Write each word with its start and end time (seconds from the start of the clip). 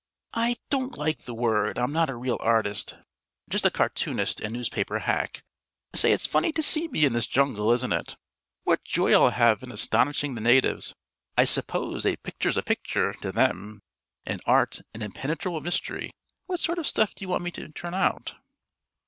"I 0.33 0.55
don't 0.71 0.97
like 0.97 1.25
the 1.25 1.33
word. 1.35 1.77
I'm 1.77 1.93
not 1.93 2.09
a 2.09 2.15
real 2.15 2.37
artist 2.39 2.97
just 3.51 3.67
a 3.67 3.69
cartoonist 3.69 4.39
and 4.39 4.51
newspaper 4.51 4.97
hack. 4.97 5.43
Say, 5.93 6.11
it's 6.11 6.25
funny 6.25 6.51
to 6.53 6.63
see 6.63 6.87
me 6.87 7.05
in 7.05 7.13
this 7.13 7.27
jungle, 7.27 7.69
isn't 7.71 7.93
it? 7.93 8.15
What 8.63 8.83
joy 8.83 9.13
I'll 9.13 9.29
have 9.29 9.61
in 9.61 9.71
astonishing 9.71 10.33
the 10.33 10.41
natives! 10.41 10.95
I 11.37 11.43
s'pose 11.45 12.03
a 12.03 12.15
picture's 12.15 12.57
a 12.57 12.63
picture, 12.63 13.13
to 13.21 13.31
them, 13.31 13.83
and 14.25 14.41
Art 14.47 14.81
an 14.95 15.03
impenetrable 15.03 15.61
mystery. 15.61 16.09
What 16.47 16.59
sort 16.59 16.79
of 16.79 16.87
stuff 16.87 17.13
do 17.13 17.23
you 17.23 17.29
want 17.29 17.43
me 17.43 17.51
to 17.51 17.67
turn 17.67 17.93
out?" 17.93 18.33